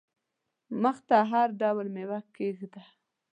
مخ 0.81 0.97
ته 1.07 1.17
هر 1.31 1.47
ډول 1.61 1.87
مېوه 1.95 2.19
کښېږده! 2.33 2.83